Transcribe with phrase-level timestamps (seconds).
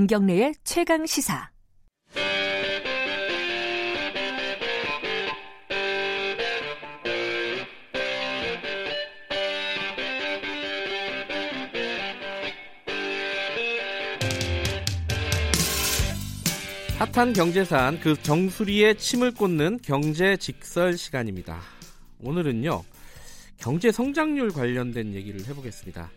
[0.00, 1.50] 김경래의 최강 시사.
[16.98, 21.60] 핫한 경제산 그 정수리에 침을 꽂는 경제 직설 시간입니다.
[22.22, 22.84] 오늘은요
[23.58, 26.10] 경제 성장률 관련된 얘기를 해보겠습니다.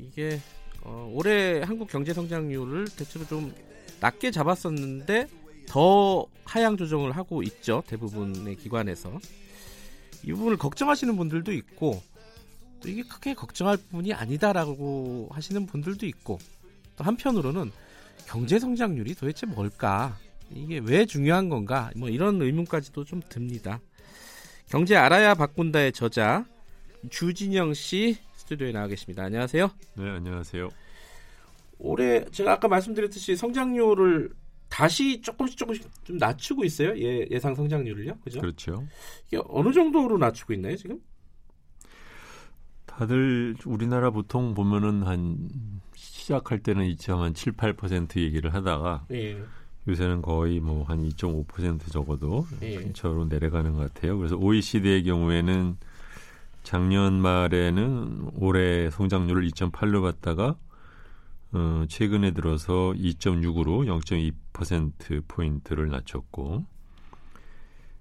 [0.00, 0.40] 이게
[0.82, 3.54] 어, 올해 한국 경제 성장률을 대체로 좀
[4.00, 5.28] 낮게 잡았었는데
[5.66, 9.18] 더 하향 조정을 하고 있죠 대부분의 기관에서
[10.24, 12.02] 이 부분을 걱정하시는 분들도 있고
[12.80, 16.38] 또 이게 크게 걱정할 부분이 아니다라고 하시는 분들도 있고
[16.96, 17.70] 또 한편으로는
[18.26, 20.16] 경제 성장률이 도대체 뭘까?
[20.50, 21.90] 이게 왜 중요한 건가?
[21.96, 23.80] 뭐 이런 의문까지도 좀 듭니다.
[24.68, 26.44] 경제 알아야 바꾼다의 저자
[27.10, 28.16] 주진영 씨
[28.52, 29.24] 스튜디오에 나와 계십니다.
[29.24, 29.70] 안녕하세요.
[29.96, 30.68] 네, 안녕하세요.
[31.78, 34.30] 올해 제가 아까 말씀드렸듯이 성장률을
[34.68, 36.96] 다시 조금씩 조금씩 좀 낮추고 있어요.
[36.98, 38.18] 예, 예상 성장률을요.
[38.24, 38.40] 그죠?
[38.40, 38.84] 그렇죠.
[39.26, 41.00] 이게 어느 정도로 낮추고 있나요, 지금?
[42.86, 45.48] 다들 우리나라 보통 보면은 한
[45.94, 49.42] 시작할 때는 2.7, 8% 얘기를 하다가 예.
[49.88, 52.76] 요새는 거의 뭐 한 2.5% 적어도 예.
[52.76, 54.18] 근처로 내려가는 것 같아요.
[54.18, 55.76] 그래서 OECD의 경우에는
[56.62, 60.56] 작년 말에는 올해 성장률을 2.8로 봤다가
[61.52, 66.64] 어, 최근에 들어서 2.6으로 0.2% 포인트를 낮췄고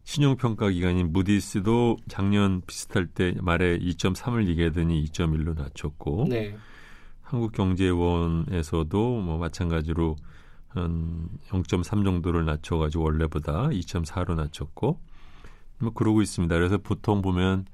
[0.03, 6.55] 신용평가 기관인 무디스도 작년 비슷할 때 말에 2.3을 얘기하더니 2.1로 낮췄고 네.
[7.21, 10.15] 한국경제원에서도 뭐 마찬가지로
[10.69, 14.99] 한 0.3 정도를 낮춰가지고 원래보다 2.4로 낮췄고
[15.79, 16.53] 뭐 그러고 있습니다.
[16.53, 17.65] 그래서 보통 보면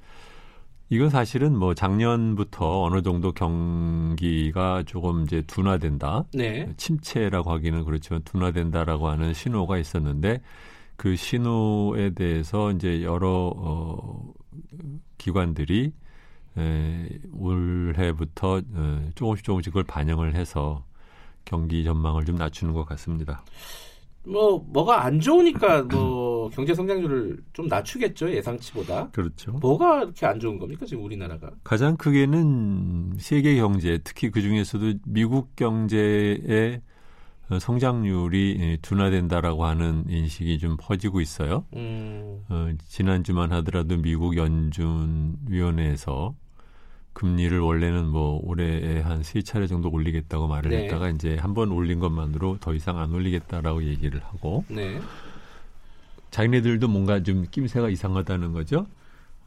[0.89, 6.23] 이건 사실은 뭐 작년부터 어느 정도 경기가 조금 이제 둔화된다.
[6.33, 6.71] 네.
[6.77, 10.41] 침체라고 하기는 그렇지만 둔화된다라고 하는 신호가 있었는데
[10.95, 14.33] 그 신호에 대해서 이제 여러 어,
[15.17, 15.91] 기관들이
[16.57, 18.61] 에, 올해부터 에,
[19.15, 20.85] 조금씩 조금씩 그걸 반영을 해서
[21.43, 23.43] 경기 전망을 좀 낮추는 것 같습니다.
[24.25, 29.09] 뭐 뭐가 안 좋으니까 뭐 경제 성장률을 좀 낮추겠죠 예상치보다.
[29.11, 29.51] 그렇죠.
[29.53, 31.51] 뭐가 이렇게 안 좋은 겁니까 지금 우리나라가?
[31.63, 36.81] 가장 크게는 세계 경제, 특히 그 중에서도 미국 경제의
[37.59, 41.63] 성장률이 둔화된다라고 하는 인식이 좀 퍼지고 있어요.
[41.75, 46.35] 음, 어, 지난주만 하더라도 미국 연준위원회에서
[47.13, 50.83] 금리를 원래는 뭐 올해에 한 세 차례 정도 올리겠다고 말을 네.
[50.83, 54.99] 했다가 이제 한 번 올린 것만으로 더 이상 안 올리겠다라고 얘기를 하고 네.
[56.37, 58.85] 자기네들도 뭔가 좀 낌새가 이상하다는 거죠.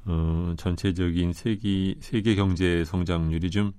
[0.06, 3.72] 어, 전체적인 세계 세계 경제 성장률이 좀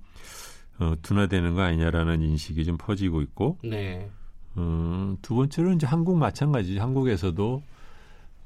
[0.78, 4.08] 어, 둔화되는 거 아니냐라는 인식이 좀 퍼지고 있고 네.
[4.56, 6.78] 어, 두 번째로는 이제 한국 마찬가지.
[6.78, 7.62] 한국에서도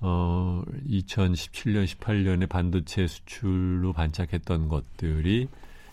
[0.01, 5.47] 어, 2017년, 18년에 반도체 수출로 반짝했던 것들이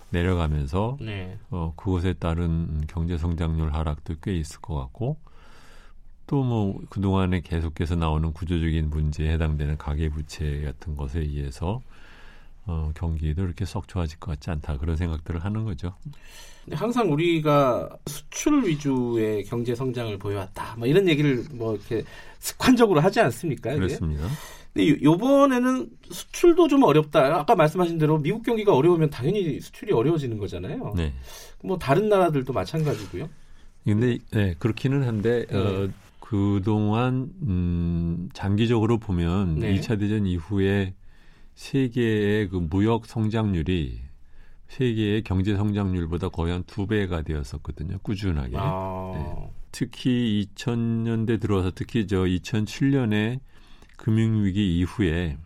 [0.09, 1.37] 내려가면서 네.
[1.51, 5.17] 어, 그것에 따른 경제 성장률 하락도 꽤 있을 것 같고
[6.27, 11.81] 또 뭐 그동안에 계속해서 나오는 구조적인 문제에 해당되는 가계 부채 같은 것에 의해서
[12.65, 15.93] 어, 경기도 이렇게 썩 좋아질 것 같지 않다 그런 생각들을 하는 거죠.
[16.71, 20.75] 항상 우리가 수출 위주의 경제 성장을 보여왔다.
[20.77, 22.03] 뭐 이런 얘기를 뭐 이렇게
[22.39, 23.71] 습관적으로 하지 않습니까?
[23.71, 23.79] 이게?
[23.79, 24.27] 그렇습니다.
[24.73, 27.35] 근데 요- 요번에는 수출도 좀 어렵다.
[27.41, 30.93] 아까 말씀하신 대로 미국 경기가 어려우면 당연히 수출이 어려워지는 거잖아요.
[30.95, 31.13] 네.
[31.61, 33.29] 뭐 다른 나라들도 마찬가지고요.
[33.83, 35.57] 근데 네, 그렇기는 한데 네.
[35.57, 35.89] 어,
[36.33, 39.75] 그동안 음, 장기적으로 보면 네.
[39.75, 40.95] 2차 대전 이후에
[41.53, 44.01] 세계의 그 무역 성장률이
[44.67, 47.99] 세계의 경제 성장률보다 거의 한 두 배가 되었었거든요.
[48.01, 48.57] 꾸준하게.
[48.57, 49.51] 아, 네.
[49.71, 53.39] 특히 2000년대 들어와서 특히 저 2007년에
[53.97, 55.37] 금융위기 이후에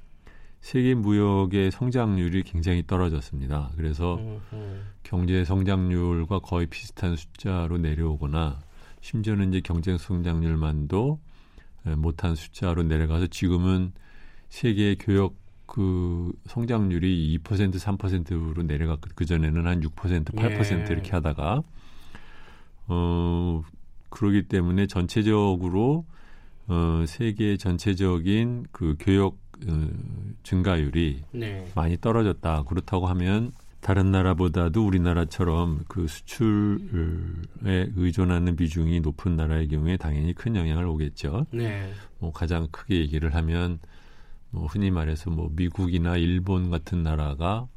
[0.62, 3.72] 세계 무역의 성장률이 굉장히 떨어졌습니다.
[3.76, 4.86] 그래서 음, 음.
[5.04, 8.60] 경제 성장률과 거의 비슷한 숫자로 내려오거나
[9.02, 11.20] 심지어는 이제 경제 성장률만도
[11.88, 13.92] 에, 못한 숫자로 내려가서 지금은
[14.50, 15.36] 세계 교역
[15.66, 20.94] 그 성장률이 2% 3%로 내려갔고 그 전에는 한 6% 8% 예.
[20.94, 21.62] 이렇게 하다가
[22.88, 23.64] 어
[24.10, 26.06] 그러기 때문에 전체적으로
[26.68, 29.90] 어 세계 전체적인 그 교역 어,
[30.44, 31.66] 증가율이 네.
[31.76, 32.64] 많이 떨어졌다.
[32.64, 33.52] 그렇다고 하면
[33.88, 36.82] 다른 나라보다도 우리나라처럼 그 수출에
[37.96, 41.46] 의존하는 비중이 높은 나라의 경우에 당연히 큰 영향을 오겠죠.
[41.54, 41.90] 네.
[42.20, 43.80] 뭐 가장 크게 얘기를 하면
[44.50, 47.70] 뭐 흔히 말해서 뭐 미국이나 일본 같은 나라가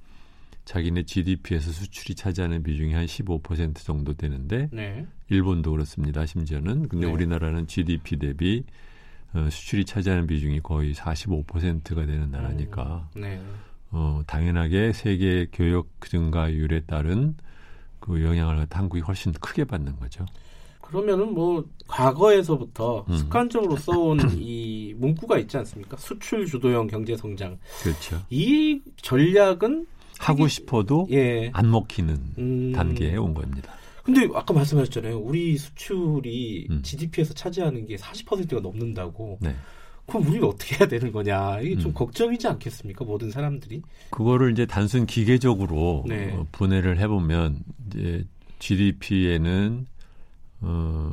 [0.64, 5.06] 자기네 GDP에서 수출이 차지하는 비중이 한 15% 정도 되는데 네.
[5.28, 6.26] 일본도 그렇습니다.
[6.26, 7.12] 심지어는 근데 네.
[7.12, 8.64] 우리나라는 GDP 대비
[9.32, 13.40] 어, 수출이 차지하는 비중이 거의 45%가 되는 나라니까 네.
[13.92, 17.34] 어, 당연하게 세계 교역 증가율에 따른
[17.98, 20.24] 그 영향을 한국이 훨씬 크게 받는 거죠.
[20.80, 23.16] 그러면은 뭐 과거에서부터 음.
[23.16, 25.96] 습관적으로 써온 이 문구가 있지 않습니까?
[25.96, 27.58] 수출 주도형 경제 성장.
[27.82, 28.20] 그렇죠.
[28.28, 29.86] 이 전략은
[30.18, 31.50] 하고 싶어도 예.
[31.54, 33.72] 안 먹히는 음, 단계에 온 겁니다.
[34.02, 35.18] 근데 아까 말씀하셨잖아요.
[35.18, 36.82] 우리 수출이 음.
[36.82, 39.38] GDP에서 차지하는 게 40%가 넘는다고.
[39.40, 39.54] 네.
[40.10, 41.60] 그럼 우리는 어떻게 해야 되는 거냐?
[41.60, 41.94] 이게 좀 음.
[41.94, 43.04] 걱정이지 않겠습니까?
[43.04, 43.82] 모든 사람들이.
[44.10, 46.32] 그거를 이제 단순 기계적으로 네.
[46.34, 48.24] 어, 분해를 해보면 이제
[48.58, 49.86] GDP에는
[50.62, 51.12] 어,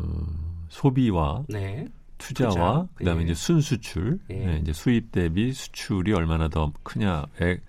[0.69, 1.85] 소비와 네.
[2.17, 3.23] 투자와 투자, 그다음에 예.
[3.25, 4.33] 이제 순수출, 예.
[4.33, 7.59] 네, 이제 수입 대비 수출이 얼마나 더 크냐에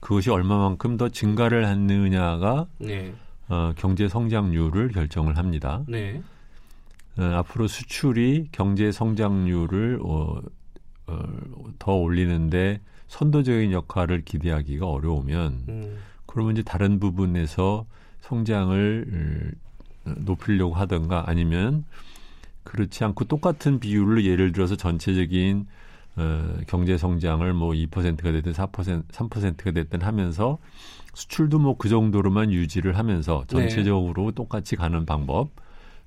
[0.00, 3.14] 그것이 얼마만큼 더 증가를 하느냐가 네.
[3.48, 5.84] 어, 경제 성장률을 결정을 합니다.
[5.86, 6.20] 네.
[7.18, 10.42] 어, 앞으로 수출이 경제 성장률을 어, 어,
[11.78, 15.98] 더 올리는데 선도적인 역할을 기대하기가 어려우면 음.
[16.26, 17.86] 그러면 이제 다른 부분에서
[18.20, 19.54] 성장을
[20.06, 21.84] 어, 높이려고 하던가 아니면
[22.64, 25.66] 그렇지 않고 똑같은 비율로 예를 들어서 전체적인
[26.16, 30.58] 어, 경제 성장을 뭐 2%가 됐든 4% 3%가 됐든 하면서
[31.14, 33.58] 수출도 뭐 그 정도로만 유지를 하면서 네.
[33.58, 35.50] 전체적으로 똑같이 가는 방법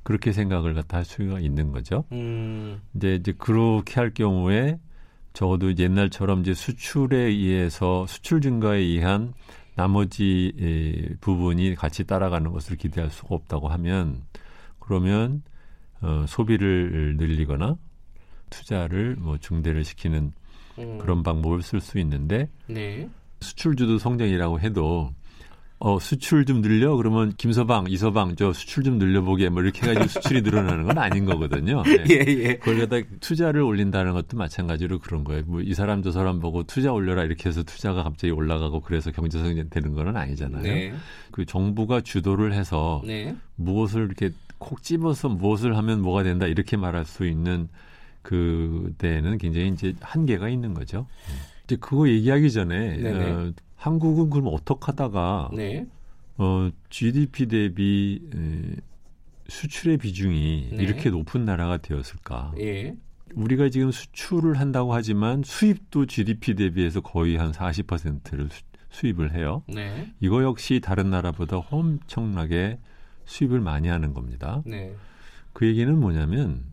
[0.06, 2.06] 그렇게 생각을 갖다 할 수가 있는 거죠.
[2.12, 2.80] 음.
[2.92, 4.80] 근데 이제 그렇게 할 경우에
[5.34, 9.34] 적어도 옛날처럼 이제 수출에 의해서 수출 증가에 의한
[9.74, 14.22] 나머지 에, 부분이 같이 따라가는 것을 기대할 수가 없다고 하면
[14.78, 15.42] 그러면
[16.02, 17.76] 어, 소비를 늘리거나
[18.52, 20.34] 투자를 뭐 중대를 시키는
[20.78, 20.98] 음.
[21.00, 23.10] 그런 방법을 쓸 수 있는데 네.
[23.42, 25.10] 수출 주도 성장이라고 해도
[25.78, 30.42] 어 수출 좀 늘려 그러면 김서방 이서방 저 수출 좀 늘려보게 뭐 이렇게 해가지고 수출이
[30.42, 31.84] 늘어나는 건 아닌 거거든요.
[31.84, 32.06] 네.
[32.10, 32.56] 예, 예.
[32.56, 35.44] 그걸 갖다 투자를 올린다는 것도 마찬가지로 그런 거예요.
[35.46, 39.40] 뭐 이 사람 저 사람 보고 투자 올려라 이렇게 해서 투자가 갑자기 올라가고 그래서 경제
[39.40, 40.62] 성장 되는 건 아니잖아요.
[40.64, 40.94] 네.
[41.32, 43.36] 그 정부가 주도를 해서 네.
[43.56, 44.30] 무엇을 이렇게
[44.60, 47.68] 콕 집어서 무엇을 하면 뭐가 된다 이렇게 말할 수 있는
[48.22, 51.08] 그 때에는 굉장히 이제 한계가 있는 거죠.
[51.66, 53.32] 이제 그거 얘기하기 전에 네네.
[53.32, 53.52] 어,
[53.86, 55.86] 한국은 그럼 어떻게 하다가 네.
[56.38, 58.76] 어, GDP 대비 에,
[59.48, 60.84] 수출의 비중이 네.
[60.84, 62.56] 이렇게 높은 나라가 되었을까?
[62.58, 62.96] 예.
[63.36, 69.62] 우리가 지금 수출을 한다고 하지만 수입도 GDP 대비해서 거의 한 40%를 수, 수입을 해요.
[69.68, 70.12] 네.
[70.20, 72.80] 이거 역시 다른 나라보다 엄청나게
[73.26, 74.64] 수입을 많이 하는 겁니다.
[74.66, 74.96] 네.
[75.54, 76.64] 그 얘기는 뭐냐면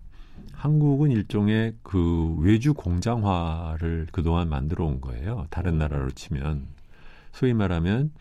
[0.53, 5.47] 한국은 일종의 그 외주 공장화를 그동안 만들어 온 거예요.
[5.51, 6.81] 다른 나라로 치면.
[7.33, 8.13] 소위 말하면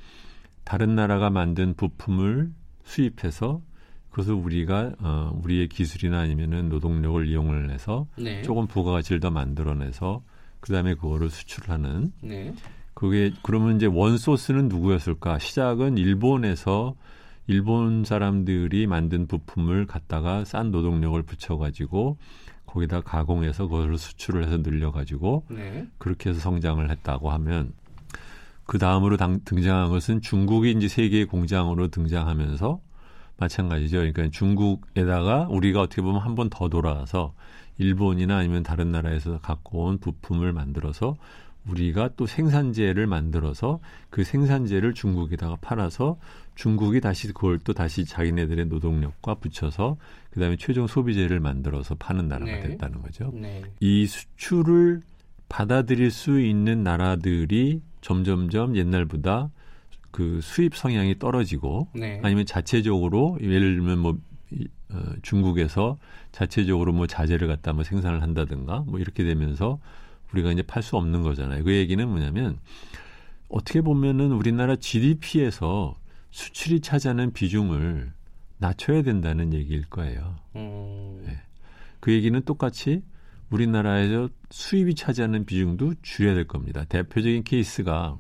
[0.63, 2.51] 다른 나라가 만든 부품을
[2.83, 3.61] 수입해서
[4.09, 8.41] 그것을 우리가 어, 우리의 기술이나 아니면은 노동력을 이용을 해서 네.
[8.41, 10.21] 조금 부가가치를 더 만들어내서
[10.59, 12.53] 그다음에 그거를 수출하는 네.
[12.93, 15.39] 그게 그러면 이제 원소스는 누구였을까?
[15.39, 16.95] 시작은 일본에서
[17.47, 22.17] 일본 사람들이 만든 부품을 갖다가 싼 노동력을 붙여가지고
[22.65, 25.87] 거기다 가공해서 그것을 수출을 해서 늘려가지고 네.
[25.97, 27.73] 그렇게 해서 성장을 했다고 하면
[28.71, 32.79] 그 다음으로 당- 등장한 것은 중국이 이제 세계의 공장으로 등장하면서
[33.35, 33.97] 마찬가지죠.
[33.97, 37.33] 그러니까 중국에다가 우리가 어떻게 보면 한 번 더 돌아가서
[37.77, 41.17] 일본이나 아니면 다른 나라에서 갖고 온 부품을 만들어서
[41.67, 46.17] 우리가 또 생산재를 만들어서 그 생산재를 중국에다가 팔아서
[46.55, 49.97] 중국이 다시 그걸 또 다시 자기네들의 노동력과 붙여서
[50.29, 52.61] 그다음에 최종 소비재를 만들어서 파는 나라가 네.
[52.61, 53.31] 됐다는 거죠.
[53.35, 53.63] 네.
[53.81, 55.01] 이 수출을
[55.49, 59.49] 받아들일 수 있는 나라들이 점점점 옛날보다
[60.11, 62.19] 그 수입 성향이 떨어지고 네.
[62.23, 64.17] 아니면 자체적으로 예를 들면 뭐
[64.51, 65.97] 이, 어, 중국에서
[66.31, 69.79] 자체적으로 뭐 자재를 갖다 뭐 생산을 한다든가 뭐 이렇게 되면서
[70.33, 71.63] 우리가 이제 팔 수 없는 거잖아요.
[71.63, 72.59] 그 얘기는 뭐냐면
[73.47, 75.95] 어떻게 보면은 우리나라 GDP에서
[76.31, 78.13] 수출이 차지하는 비중을
[78.57, 80.35] 낮춰야 된다는 얘기일 거예요.
[80.55, 81.23] 음.
[81.25, 81.37] 네.
[81.99, 83.03] 그 얘기는 똑같이
[83.51, 86.85] 우리나라에서 수입이 차지하는 비중도 줄여야 될 겁니다.
[86.85, 88.17] 대표적인 케이스가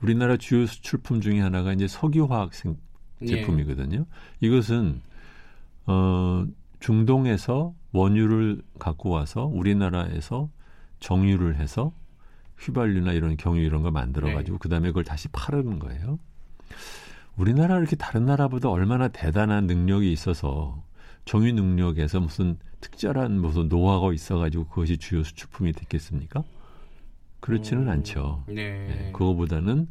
[0.00, 2.76] 우리나라 주요 수출품 중에 하나가 이제 석유화학 생
[3.22, 3.26] 예.
[3.26, 4.04] 제품이거든요.
[4.40, 5.00] 이것은
[5.86, 6.46] 어
[6.80, 10.50] 중동에서 원유를 갖고 와서 우리나라에서
[11.00, 11.92] 정유를 해서
[12.58, 14.62] 휘발유나 이런 경유 이런 걸 만들어 가지고 네.
[14.62, 16.18] 그다음에 그걸 다시 파는 거예요.
[17.36, 20.82] 우리나라 이렇게 다른 나라보다 얼마나 대단한 능력이 있어서
[21.24, 26.42] 정유 능력에서 무슨 특별한 무슨 노하우가 있어가지고 그것이 주요 수출품이 됐겠습니까?
[27.40, 27.88] 그렇지는 음.
[27.88, 28.44] 않죠.
[28.46, 28.54] 네.
[28.54, 29.88] 네, 그거보다는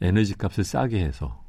[0.00, 1.44] 에너지 값을 싸게 해서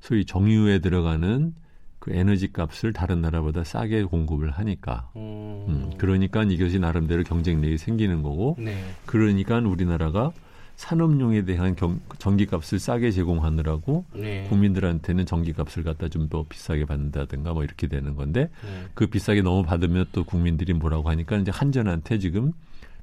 [0.00, 1.54] 소위 정유에 들어가는
[1.98, 5.64] 그 에너지 값을 다른 나라보다 싸게 공급을 하니까 음.
[5.68, 8.76] 음, 그러니까 이것이 나름대로 경쟁력이 생기는 거고 네.
[9.06, 10.32] 그러니까 우리나라가
[10.76, 14.46] 산업용에 대한 경, 전기값을 싸게 제공하느라고 네.
[14.48, 18.86] 국민들한테는 전기값을 갖다 좀 더 비싸게 받는다든가 뭐 이렇게 되는 건데 네.
[18.94, 22.52] 그 비싸게 너무 받으면 또 국민들이 뭐라고 하니까 이제 한전한테 지금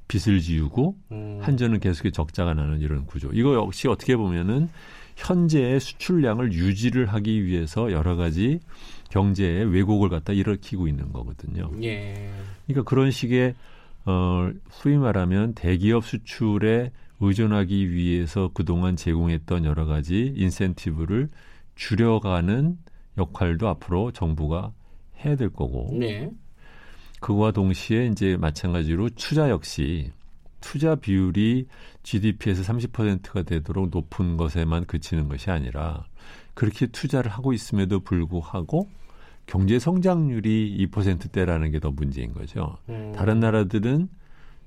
[0.08, 1.38] 빚을 지우고 음.
[1.42, 3.30] 한전은 계속 적자가 나는 이런 구조.
[3.32, 4.68] 이거 역시 어떻게 보면은
[5.16, 8.60] 현재의 수출량을 유지를 하기 위해서 여러 가지
[9.10, 11.70] 경제의 왜곡을 갖다 일으키고 있는 거거든요.
[11.82, 12.28] 예.
[12.66, 13.54] 그러니까 그런 식의
[14.06, 21.30] 어 소위 말하면 대기업 수출에 의존하기 위해서 그동안 제공했던 여러 가지 인센티브를
[21.74, 22.78] 줄여가는
[23.16, 24.72] 역할도 앞으로 정부가
[25.24, 26.30] 해야 될 거고 네.
[27.20, 30.12] 그와 동시에 이제 마찬가지로 투자 역시
[30.60, 31.66] 투자 비율이
[32.02, 36.06] GDP에서 30%가 되도록 높은 것에만 그치는 것이 아니라
[36.54, 38.88] 그렇게 투자를 하고 있음에도 불구하고
[39.46, 42.76] 경제 성장률이 2%대라는 게 더 문제인 거죠.
[42.88, 43.12] 음.
[43.14, 44.08] 다른 나라들은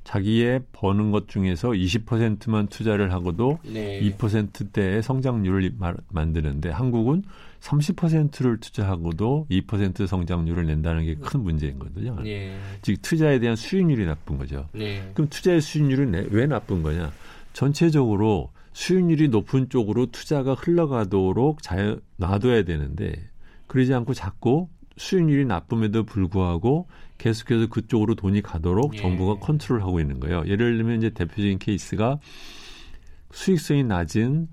[0.03, 3.99] 자기의 버는 것 중에서 20%만 투자를 하고도 네.
[4.01, 7.23] 2%대의 성장률을 마- 만드는데 한국은
[7.59, 12.15] 30%를 투자하고도 2% 성장률을 낸다는 게 큰 문제인 거거든요.
[12.23, 12.55] 네.
[12.83, 14.69] 즉 투자에 대한 수익률이 나쁜 거죠.
[14.73, 15.01] 네.
[15.13, 17.11] 그럼 투자의 수익률은 내- 왜 나쁜 거냐?
[17.51, 23.11] 전체적으로 수익률이 높은 쪽으로 투자가 흘러가도록 잘 놔둬야 되는데
[23.67, 28.99] 그러지 않고 자꾸 수익률이 나쁨에도 불구하고 계속해서 그쪽으로 돈이 가도록 예.
[28.99, 30.43] 정부가 컨트롤하고 있는 거예요.
[30.45, 32.19] 예를 들면 이제 대표적인 케이스가
[33.31, 34.47] 수익성이 낮은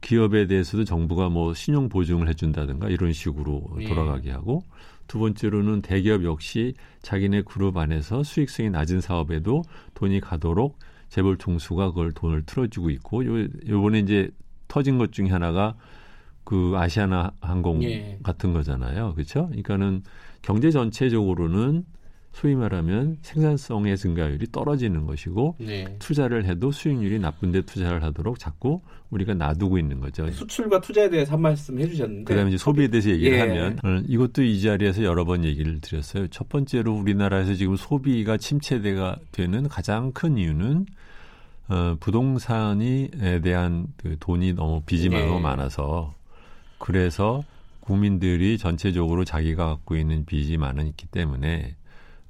[0.00, 3.88] 기업에 대해서도 정부가 뭐 신용 보증을 해준다든가 이런 식으로 예.
[3.88, 4.62] 돌아가게 하고
[5.06, 9.62] 두 번째로는 대기업 역시 자기네 그룹 안에서 수익성이 낮은 사업에도
[9.94, 14.30] 돈이 가도록 재벌 총수가 그걸 돈을 틀어주고 있고 요 요번에 이제
[14.68, 15.74] 터진 것 중에 하나가
[16.48, 18.18] 그 아시아나 항공 예.
[18.22, 19.12] 같은 거잖아요.
[19.12, 19.48] 그렇죠?
[19.48, 20.02] 그러니까는
[20.40, 21.84] 경제 전체적으로는
[22.32, 25.96] 소위 말하면 생산성의 증가율이 떨어지는 것이고 네.
[25.98, 30.30] 투자를 해도 수익률이 나쁜데 투자를 하도록 자꾸 우리가 놔두고 있는 거죠.
[30.30, 32.24] 수출과 투자에 대해서 한 말씀 해주셨는데.
[32.24, 33.40] 그다음에 이제 소비에 대해서 얘기를 예.
[33.40, 36.28] 하면 어, 이것도 이 자리에서 여러 번 얘기를 드렸어요.
[36.28, 40.86] 첫 번째로 우리나라에서 지금 소비가 침체가 되는 가장 큰 이유는
[41.68, 45.26] 어, 부동산이에 대한 그 돈이 너무 빚이 네.
[45.26, 46.16] 너무 많아서
[46.78, 47.44] 그래서
[47.80, 51.74] 국민들이 전체적으로 자기가 갖고 있는 빚이 많기 때문에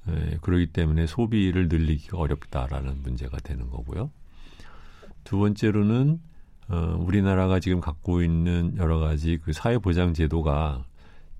[0.09, 4.11] 에, 그러기 때문에 소비를 늘리기가 어렵다라는 문제가 되는 거고요.
[5.25, 6.21] 두 번째로는
[6.69, 10.85] 어, 우리나라가 지금 갖고 있는 여러 가지 그 사회보장 제도가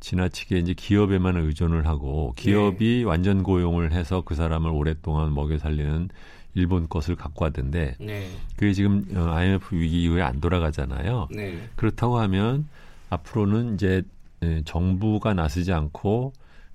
[0.01, 6.09] 지나치게 이제 기업에만 의존을 하고 기업이 완전 고용을 해서 그 사람을 오랫동안 먹여 살리는
[6.55, 8.29] 일본 것을 갖고 왔던데 네.
[8.57, 11.29] 그게 지금 어, IMF 위기 이후에 안 돌아가잖아요.
[11.31, 11.69] 네.
[11.77, 12.69] 그렇다고 하면
[13.11, 14.03] 앞으로는 이제
[14.43, 16.33] 에, 정부가 나서지 않고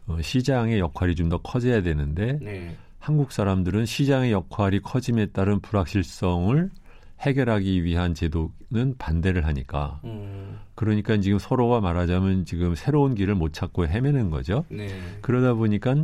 [0.07, 2.75] 어, 시장의 역할이 좀 더 커져야 되는데 네.
[2.99, 6.69] 한국 사람들은 시장의 역할이 커짐에 따른 불확실성을
[7.21, 10.59] 해결하기 위한 제도는 반대를 하니까 음.
[10.75, 14.65] 그러니까 지금 서로가 말하자면 지금 새로운 길을 못 찾고 헤매는 거죠.
[14.69, 14.89] 네.
[15.21, 15.95] 그러다 보니까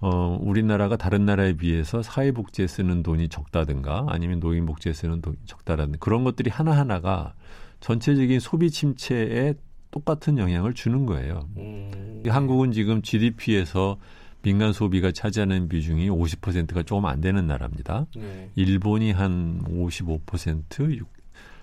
[0.00, 6.24] 어, 우리나라가 다른 나라에 비해서 사회복지에 쓰는 돈이 적다든가 아니면 노인복지에 쓰는 돈이 적다라는 그런
[6.24, 7.34] 것들이 하나하나가
[7.80, 9.54] 전체적인 소비 침체에
[9.90, 11.48] 똑같은 영향을 주는 거예요.
[11.56, 12.22] 음.
[12.26, 13.98] 한국은 지금 GDP에서
[14.42, 18.06] 민간 소비가 차지하는 비중이 50%가 조금 안 되는 나라입니다.
[18.16, 18.50] 네.
[18.54, 21.08] 일본이 한 55%, 육-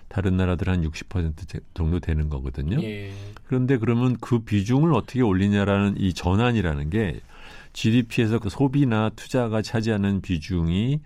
[0.08, 2.80] 다른 나라들 한 60% 제- 정도 되는 거거든요.
[2.82, 3.12] 예.
[3.46, 7.20] 그런데 그러면 그 비중을 어떻게 올리냐라는 이 전환이라는 게
[7.72, 11.00] GDP에서 그 소비나 투자가 차지하는 비중이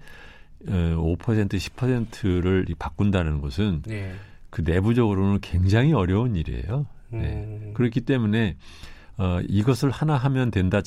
[0.69, 0.73] 어,
[1.19, 4.13] 5% 10%를 바꾼다는 것은 네.
[4.51, 6.87] 그 내부적으로는 굉장히 어려운 일이에요.
[7.11, 7.19] 네.
[7.19, 7.73] 음.
[7.75, 8.57] 그렇기 때문에
[9.17, 10.81] 어, 이것을 하나 하면 된다,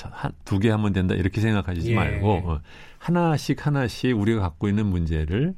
[0.46, 1.96] 두 개 하면 된다 이렇게 생각하지 예.
[1.96, 2.62] 말고 어,
[2.98, 5.54] 하나씩 하나씩 우리가 갖고 있는 문제를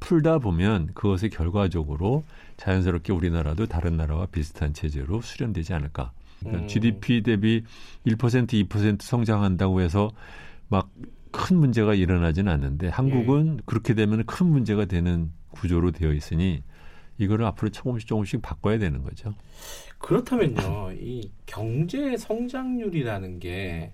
[0.00, 2.24] 풀다 보면 그것이 결과적으로
[2.56, 6.12] 자연스럽게 우리나라도 다른 나라와 비슷한 체제로 수련되지 않을까.
[6.40, 6.68] 그러니까 음.
[6.68, 7.64] GDP 대비
[8.06, 10.10] 1% 2% 성장한다고 해서
[10.68, 10.88] 막
[11.34, 16.62] 큰 문제가 일어나지는 않는데 한국은 그렇게 되면 큰 문제가 되는 구조로 되어 있으니
[17.18, 19.34] 이거를 앞으로 조금씩 조금씩 바꿔야 되는 거죠.
[19.98, 23.92] 그렇다면요, 이 경제 성장률이라는 게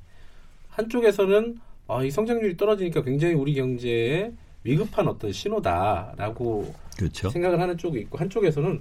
[0.70, 1.58] 한쪽에서는
[1.88, 7.30] 아, 이 성장률이 떨어지니까 굉장히 우리 경제에 위급한 어떤 신호다라고 그렇죠.
[7.30, 8.80] 생각을 하는 쪽이 있고 한쪽에서는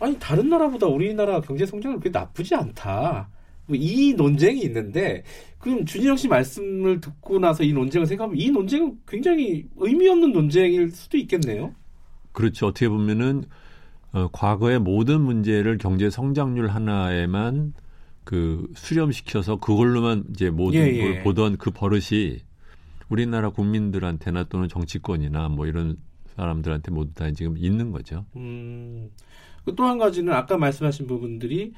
[0.00, 3.28] 아니 다른 나라보다 우리나라 경제 성장률 그렇게 나쁘지 않다.
[3.66, 5.22] 뭐이 논쟁이 있는데
[5.58, 10.90] 그럼 준희영 씨 말씀을 듣고 나서 이 논쟁을 생각하면 이 논쟁은 굉장히 의미 없는 논쟁일
[10.90, 11.74] 수도 있겠네요.
[12.36, 12.66] 그렇죠.
[12.66, 13.44] 어떻게 보면은
[14.12, 17.72] 어, 과거의 모든 문제를 경제 성장률 하나에만
[18.24, 21.02] 그 수렴시켜서 그걸로만 이제 모든 예, 예.
[21.02, 22.40] 걸 보던 그 버릇이
[23.08, 25.96] 우리나라 국민들한테나 또는 정치권이나 뭐 이런
[26.36, 28.26] 사람들한테 모두 다 지금 있는 거죠.
[28.36, 29.08] 음,
[29.74, 31.72] 또 한 가지는 아까 말씀하신 부분들이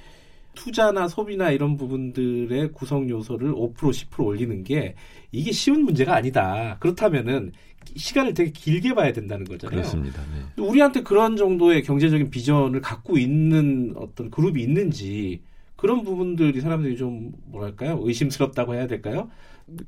[0.54, 4.96] 투자나 소비나 이런 부분들의 구성 요소를 5% 10% 올리는 게
[5.30, 6.76] 이게 쉬운 문제가 아니다.
[6.80, 7.52] 그렇다면은
[7.96, 9.80] 시간을 되게 길게 봐야 된다는 거잖아요.
[9.80, 10.22] 그렇습니다.
[10.32, 10.62] 네.
[10.62, 15.42] 우리한테 그런 정도의 경제적인 비전을 갖고 있는 어떤 그룹이 있는지
[15.76, 19.30] 그런 부분들이 사람들이 좀 뭐랄까요 의심스럽다고 해야 될까요?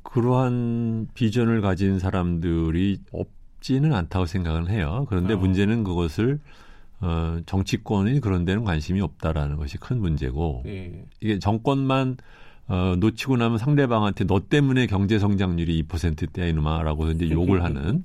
[0.03, 5.07] 그러한 비전을 가진 사람들이 없지는 않다고 생각을 해요.
[5.09, 5.37] 그런데 어.
[5.37, 6.41] 문제는 그것을
[7.01, 11.05] 어, 정치권이 그런 데는 관심이 없다라는 것이 큰 문제고 예.
[11.21, 12.19] 이게 정권만
[12.71, 18.05] 어, 놓치고 나면 상대방한테 너 때문에 경제 성장률이 2%대야 이놈아라고 이제 욕을 하는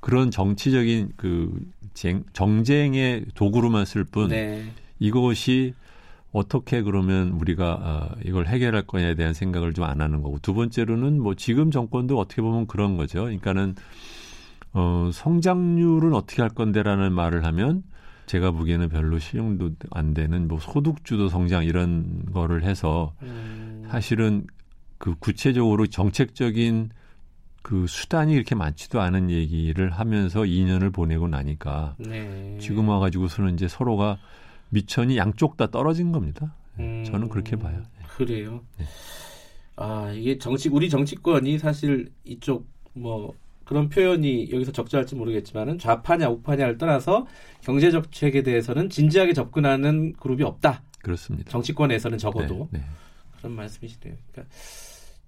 [0.00, 1.60] 그런 정치적인 그
[1.92, 4.64] 쟁, 정쟁의 도구로만 쓸뿐 네.
[4.98, 5.74] 이것이
[6.32, 11.20] 어떻게 그러면 우리가 어, 이걸 해결할 거냐에 대한 생각을 좀 안 하는 거고 두 번째로는
[11.20, 13.24] 뭐 지금 정권도 어떻게 보면 그런 거죠.
[13.24, 13.74] 그러니까는
[14.72, 17.82] 어, 성장률은 어떻게 할 건데라는 말을 하면
[18.30, 24.46] 제가 보기에는 별로 실용도 안 되는 뭐 소득주도 성장 이런 거를 해서 음, 사실은
[24.98, 26.90] 그 구체적으로 정책적인
[27.62, 32.56] 그 수단이 이렇게 많지도 않은 얘기를 하면서 2년을 보내고 나니까 네.
[32.60, 34.18] 지금 와가지고서는 이제 서로가
[34.68, 36.54] 미천이 양쪽 다 떨어진 겁니다.
[36.78, 37.82] 음, 저는 그렇게 봐요.
[38.16, 38.62] 그래요.
[38.78, 38.84] 네.
[39.74, 43.34] 아 이게 정치 우리 정치권이 사실 이쪽 뭐
[43.70, 47.28] 그런 표현이 여기서 적절할지 모르겠지만은 좌파냐 우파냐를 떠나서
[47.60, 50.82] 경제 정책에 대해서는 진지하게 접근하는 그룹이 없다.
[51.00, 51.52] 그렇습니다.
[51.52, 52.84] 정치권에서는 적어도 네, 네.
[53.38, 54.16] 그런 말씀이시네요.
[54.32, 54.52] 그러니까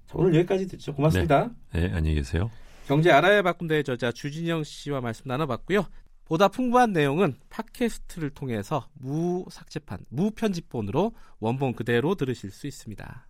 [0.07, 0.93] 자, 오늘 여기까지 듣죠.
[0.93, 1.53] 고맙습니다.
[1.73, 2.51] 네, 안녕히 계세요.
[2.89, 5.87] 경제 알아야 바꾼다의 저자 주진영 씨와 말씀 나눠봤고요.
[6.25, 13.29] 보다 풍부한 내용은 팟캐스트를 통해서 무삭제판, 무편집본으로 원본 그대로 들으실 수 있습니다.